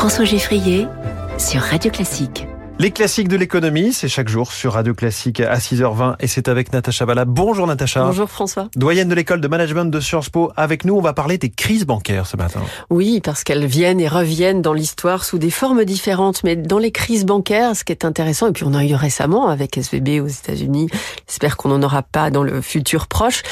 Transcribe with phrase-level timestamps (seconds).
[0.00, 0.88] François Geffrier
[1.36, 2.46] sur Radio Classique.
[2.80, 6.72] Les classiques de l'économie, c'est chaque jour sur Radio Classique à 6h20 et c'est avec
[6.72, 7.26] Natacha Valla.
[7.26, 8.06] Bonjour Natacha.
[8.06, 8.70] Bonjour François.
[8.74, 10.50] Doyenne de l'école de management de Sciences Po.
[10.56, 12.62] Avec nous, on va parler des crises bancaires ce matin.
[12.88, 16.42] Oui, parce qu'elles viennent et reviennent dans l'histoire sous des formes différentes.
[16.42, 19.48] Mais dans les crises bancaires, ce qui est intéressant, et puis on a eu récemment
[19.48, 20.88] avec SVB aux États-Unis,
[21.28, 23.42] j'espère qu'on n'en aura pas dans le futur proche.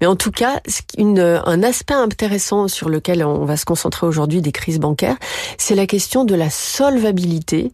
[0.00, 0.62] Mais en tout cas,
[0.96, 5.16] une, un aspect intéressant sur lequel on va se concentrer aujourd'hui des crises bancaires,
[5.58, 7.72] c'est la question de la solvabilité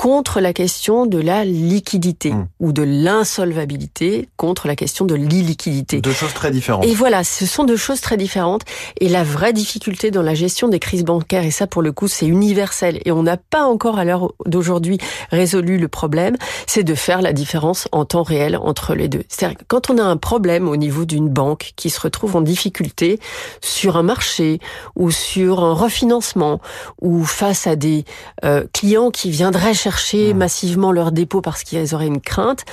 [0.00, 2.48] contre la question de la liquidité mmh.
[2.58, 6.00] ou de l'insolvabilité contre la question de l'illiquidité.
[6.00, 6.86] Deux choses très différentes.
[6.86, 8.62] Et voilà, ce sont deux choses très différentes.
[8.98, 12.08] Et la vraie difficulté dans la gestion des crises bancaires, et ça pour le coup
[12.08, 14.96] c'est universel, et on n'a pas encore à l'heure d'aujourd'hui
[15.30, 16.36] résolu le problème,
[16.66, 19.24] c'est de faire la différence en temps réel entre les deux.
[19.28, 22.40] C'est-à-dire que quand on a un problème au niveau d'une banque qui se retrouve en
[22.40, 23.20] difficulté
[23.60, 24.60] sur un marché
[24.96, 26.58] ou sur un refinancement
[27.02, 28.06] ou face à des
[28.46, 32.64] euh, clients qui viendraient chercher chercher massivement leurs dépôts parce qu'ils auraient une crainte.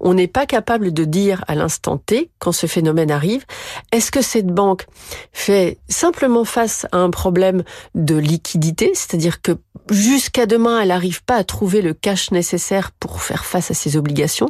[0.00, 3.44] On n'est pas capable de dire à l'instant T, quand ce phénomène arrive,
[3.92, 4.86] est-ce que cette banque
[5.32, 7.62] fait simplement face à un problème
[7.94, 9.52] de liquidité, c'est-à-dire que
[9.90, 13.98] jusqu'à demain, elle n'arrive pas à trouver le cash nécessaire pour faire face à ses
[13.98, 14.48] obligations,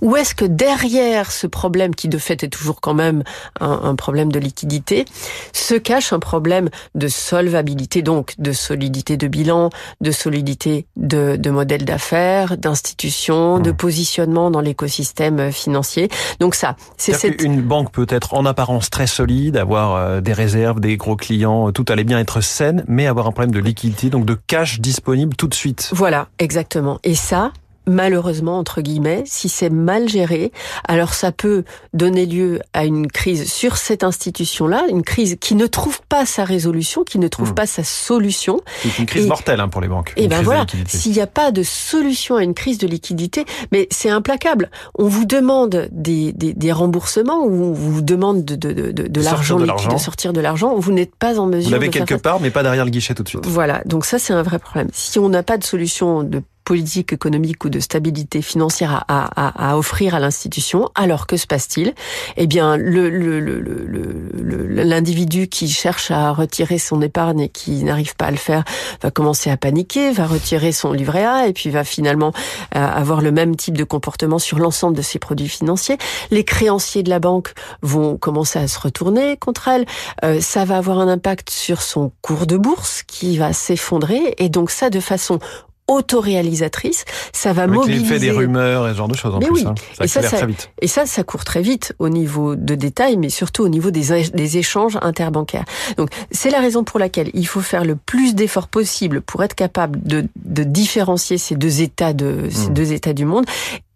[0.00, 3.24] ou est-ce que derrière ce problème, qui de fait est toujours quand même
[3.60, 5.06] un, un problème de liquidité,
[5.52, 11.47] se cache un problème de solvabilité, donc de solidité de bilan, de solidité de, de
[11.50, 16.08] modèle d'affaires, d'institutions, de positionnement dans l'écosystème financier.
[16.40, 17.42] Donc ça, c'est cette...
[17.42, 21.72] Une banque peut être en apparence très solide, avoir euh, des réserves, des gros clients,
[21.72, 25.34] tout allait bien être saine, mais avoir un problème de liquidité, donc de cash disponible
[25.36, 25.90] tout de suite.
[25.92, 26.98] Voilà, exactement.
[27.04, 27.52] Et ça,
[27.88, 30.52] malheureusement, entre guillemets, si c'est mal géré,
[30.86, 35.66] alors ça peut donner lieu à une crise sur cette institution-là, une crise qui ne
[35.66, 37.54] trouve pas sa résolution, qui ne trouve hmm.
[37.54, 38.60] pas sa solution.
[38.82, 40.12] C'est une crise mortelle hein, pour les banques.
[40.16, 43.88] Et ben voilà, s'il n'y a pas de solution à une crise de liquidité, mais
[43.90, 44.70] c'est implacable.
[44.96, 49.20] On vous demande des, des, des remboursements ou on vous demande de, de, de, de
[49.20, 51.68] l'argent liquide, de sortir de l'argent, vous n'êtes pas en mesure.
[51.68, 53.46] Vous l'avez quelque part, mais pas derrière le guichet tout de suite.
[53.46, 54.88] Voilà, donc ça c'est un vrai problème.
[54.92, 59.70] Si on n'a pas de solution de politique économique ou de stabilité financière à, à,
[59.70, 60.90] à offrir à l'institution.
[60.94, 61.94] Alors que se passe-t-il?
[62.36, 68.26] Eh bien, l'individu le, le, qui cherche à retirer son épargne et qui n'arrive pas
[68.26, 68.64] à le faire
[69.02, 72.34] va commencer à paniquer, va retirer son livret A et puis va finalement
[72.76, 75.96] euh, avoir le même type de comportement sur l'ensemble de ses produits financiers.
[76.30, 79.86] Les créanciers de la banque vont commencer à se retourner contre elle.
[80.22, 84.50] Euh, ça va avoir un impact sur son cours de bourse qui va s'effondrer et
[84.50, 85.38] donc ça de façon
[85.88, 88.02] autoréalisatrice, ça va Avec mobiliser.
[88.02, 89.66] l'effet des rumeurs et ce genre de choses en plus.
[89.66, 89.74] Hein.
[89.96, 90.70] Ça et ça, ça, très vite.
[90.80, 94.28] Et ça, ça court très vite au niveau de détails, mais surtout au niveau des,
[94.32, 95.64] des échanges interbancaires.
[95.96, 99.54] Donc, c'est la raison pour laquelle il faut faire le plus d'efforts possible pour être
[99.54, 102.74] capable de, de différencier ces deux états de ces mmh.
[102.74, 103.46] deux états du monde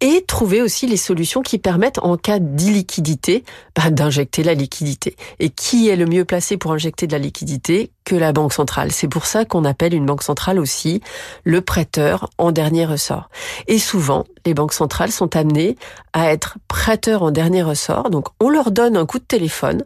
[0.01, 3.43] et trouver aussi les solutions qui permettent, en cas d'illiquidité,
[3.75, 5.15] bah, d'injecter la liquidité.
[5.39, 7.91] Et qui est le mieux placé pour injecter de la liquidité?
[8.05, 11.01] Que la Banque centrale C'est pour ça qu'on appelle une banque centrale aussi
[11.43, 13.29] le prêteur en dernier ressort.
[13.67, 15.77] Et souvent, les banques centrales sont amenées
[16.13, 18.09] à être prêteurs en dernier ressort.
[18.09, 19.83] Donc, on leur donne un coup de téléphone.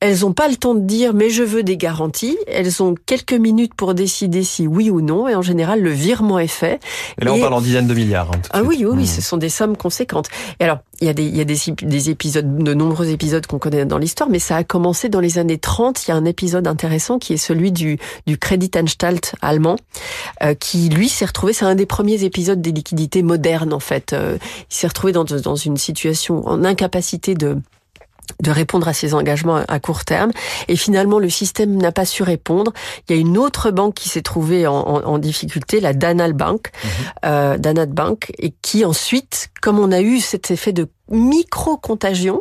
[0.00, 2.38] Elles n'ont pas le temps de dire mais je veux des garanties.
[2.46, 5.26] Elles ont quelques minutes pour décider si oui ou non.
[5.26, 6.80] Et en général, le virement est fait.
[7.20, 8.30] Et là, on parle en dizaines de milliards.
[8.32, 9.06] Hein, ah oui, oui, oui, mmh.
[9.06, 10.28] ce sont des sommes conséquentes.
[10.60, 13.44] Et alors, il y a des, il y a des, des épisodes, de nombreux épisodes
[13.46, 16.06] qu'on connaît dans l'histoire, mais ça a commencé dans les années 30.
[16.06, 19.76] Il y a un épisode intéressant qui est celui du, du Kreditanstalt allemand,
[20.42, 24.12] euh, qui lui s'est retrouvé, c'est un des premiers épisodes des liquidités modernes en fait.
[24.12, 24.38] Euh,
[24.70, 27.58] il s'est retrouvé dans, dans une situation en incapacité de
[28.42, 30.30] de répondre à ses engagements à court terme.
[30.68, 32.72] Et finalement, le système n'a pas su répondre.
[33.08, 36.70] Il y a une autre banque qui s'est trouvée en, en, difficulté, la Danal Bank,
[36.82, 36.90] mhm.
[37.24, 42.38] euh, Danat Bank, et qui ensuite, comme on a eu cet effet de micro-contagion,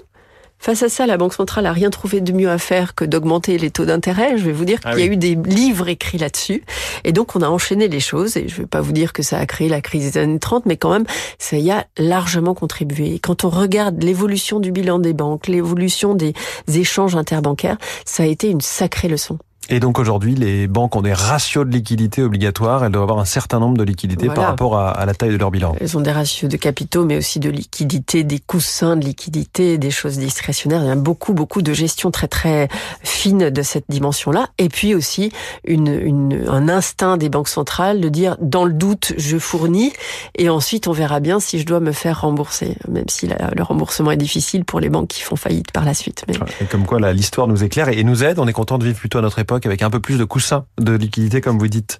[0.59, 3.57] Face à ça, la Banque centrale a rien trouvé de mieux à faire que d'augmenter
[3.57, 4.37] les taux d'intérêt.
[4.37, 6.63] Je vais vous dire ah qu'il y a eu des livres écrits là-dessus.
[7.03, 8.37] Et donc, on a enchaîné les choses.
[8.37, 10.39] Et je ne vais pas vous dire que ça a créé la crise des années
[10.39, 11.05] 30, mais quand même,
[11.37, 13.19] ça y a largement contribué.
[13.19, 16.33] quand on regarde l'évolution du bilan des banques, l'évolution des
[16.73, 19.37] échanges interbancaires, ça a été une sacrée leçon.
[19.69, 22.85] Et donc aujourd'hui, les banques ont des ratios de liquidité obligatoires.
[22.85, 25.51] Elles doivent avoir un certain nombre de liquidités par rapport à, la taille de leur
[25.51, 25.75] bilan.
[25.81, 29.91] Elles ont des ratios de capitaux, mais aussi de liquidité, des coussins de liquidité, des
[29.91, 30.81] choses discrétionnaires.
[30.83, 32.69] Il y a beaucoup, beaucoup de gestion très, très
[33.03, 34.47] fine de cette dimension-là.
[34.57, 35.31] Et puis aussi
[35.65, 39.91] une, une, un instinct des banques centrales de dire, dans le doute, je fournis,
[40.35, 44.11] et ensuite on verra bien si je dois me faire rembourser, même si le remboursement
[44.11, 46.23] est difficile pour les banques qui font faillite par la suite.
[46.27, 46.35] Mais...
[46.61, 48.39] Et comme quoi, l'histoire nous éclaire et nous aide.
[48.39, 50.65] On est content de vivre plutôt à notre époque avec un peu plus de coussins
[50.79, 51.97] de liquidité, comme vous dites.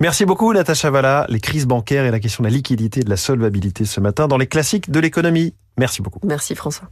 [0.00, 1.26] Merci beaucoup Natacha Valla.
[1.28, 4.28] Les crises bancaires et la question de la liquidité et de la solvabilité ce matin
[4.28, 5.54] dans les classiques de l'économie.
[5.78, 6.20] Merci beaucoup.
[6.24, 6.88] Merci François.